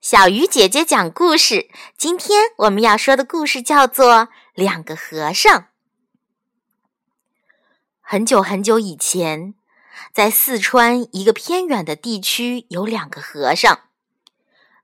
[0.00, 1.68] 小鱼姐姐讲故事。
[1.96, 4.14] 今天我们要说的故事叫做
[4.54, 5.60] 《两个和尚》。
[8.00, 9.54] 很久很久以前，
[10.12, 13.80] 在四川一个偏远的地区，有两个和尚，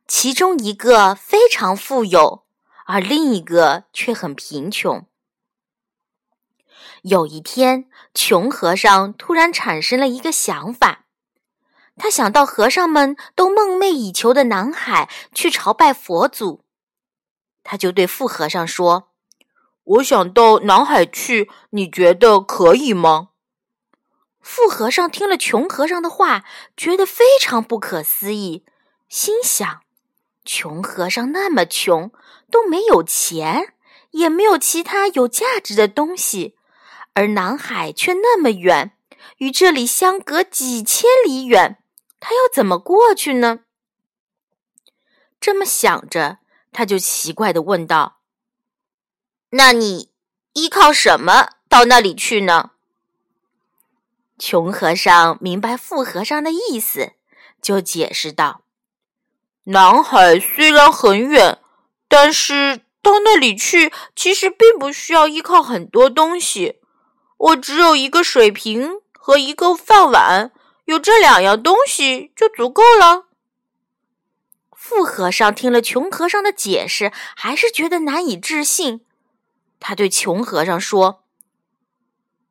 [0.09, 2.45] 其中一个非常富有，
[2.87, 5.07] 而另一个却很贫穷。
[7.03, 11.05] 有一天，穷和尚突然产生了一个想法。
[11.97, 16.65] 他想到和尚们都梦寐以求的南海去朝拜佛祖，
[17.63, 19.11] 他就对富和尚说
[19.85, 23.29] ：“我想到南海去，你觉得可以吗？”
[24.41, 26.45] 富和尚听了穷和尚的话，
[26.77, 28.65] 觉得非常不可思议，
[29.09, 29.83] 心想：
[30.45, 32.11] 穷和尚那么穷，
[32.51, 33.75] 都没有钱，
[34.13, 36.57] 也没有其他有价值的东西，
[37.15, 38.97] 而南海却那么远，
[39.37, 41.79] 与这里相隔几千里远。
[42.25, 43.65] 他要怎么过去呢？
[45.41, 46.39] 这么想着，
[46.71, 48.21] 他就奇怪的问道
[49.51, 50.13] ：“那你
[50.53, 52.71] 依靠什么到那里去呢？”
[54.39, 57.15] 穷和尚明白富和尚的意思，
[57.61, 58.63] 就解释道
[59.67, 61.59] ：“南海虽然很远，
[62.07, 66.79] 但是到那里去其实并不需要依靠很多东西。
[67.37, 70.53] 我只有一个水瓶和一个饭碗。”
[70.85, 73.27] 有这两样东西就足够了。
[74.75, 79.07] 富和尚听了穷和尚的解释，还是觉得难以置信。
[79.79, 81.25] 他对穷和尚说：“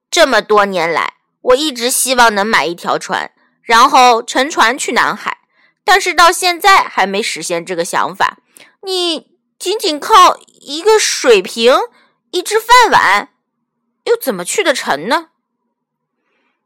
[0.10, 5.40] 这么多年来，我一直希望能买一条船，然后乘船去南海，
[5.84, 8.40] 但是到现在还没实现这个想法。
[8.84, 11.76] 你仅仅靠一个水瓶、
[12.32, 13.34] 一只饭碗，
[14.06, 15.31] 又怎么去得成呢？”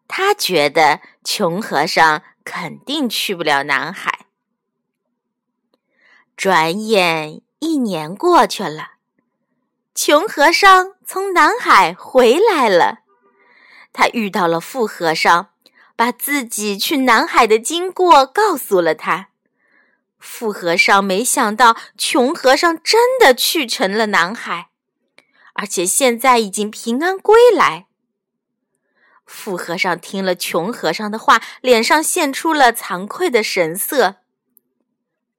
[0.08, 4.28] 他觉得穷和尚肯定去不了南海。
[6.38, 8.94] 转眼一年过去了，
[9.94, 13.00] 穷和尚从南海回来了。
[13.94, 15.50] 他遇到了富和尚，
[15.96, 19.30] 把自己去南海的经过告诉了他。
[20.20, 24.70] 富和尚没想到穷和尚真的去成了南海，
[25.54, 27.88] 而且现在已经平安归来。
[29.26, 34.18] 富和尚听了穷和尚的话，脸上现出了惭愧的神色。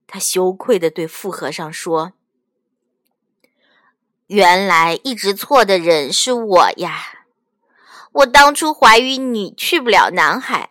[0.06, 2.12] 他羞愧的对富和尚说
[4.26, 7.24] ：“原来一直错的人是我呀！
[8.12, 10.70] 我当初怀疑你去不了南海，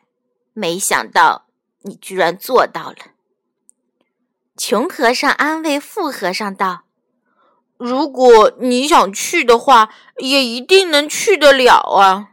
[0.53, 1.47] 没想到
[1.83, 2.97] 你居然做到了。”
[4.57, 6.85] 穷和尚安慰富和尚道
[7.77, 12.31] ：“如果你想去的话，也一定能去得了啊。”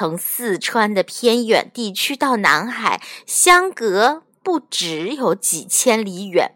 [0.00, 6.54] 从四川的偏远地区到南海，相隔不只有几千里远。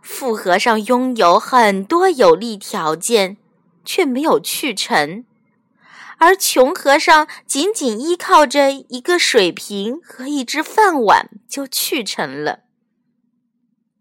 [0.00, 3.36] 富和尚拥有很多有利条件，
[3.84, 5.24] 却没有去成；
[6.16, 12.60] 而穷和尚仅仅依靠着一个水瓶和一只饭碗就去成了。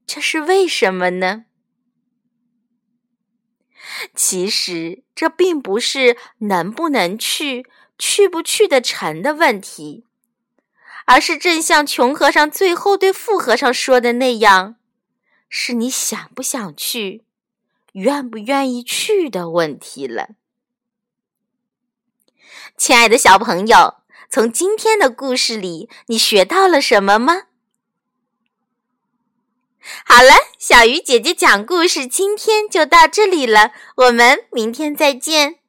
[0.05, 1.43] 这是为什么呢？
[4.15, 7.65] 其实，这并不是能不能去。
[7.97, 10.05] 去不去得成的问题，
[11.05, 14.75] 而是正像穷和尚最后对富和尚说的那样，
[15.49, 17.23] 是你想不想去、
[17.93, 20.29] 愿不愿意去的问题了。
[22.75, 23.95] 亲爱的小朋友，
[24.29, 27.43] 从今天的故事里，你学到了什么吗？
[30.05, 35.59] 好了，小鱼姐姐讲故事，今天就到这里了，我们明天再见。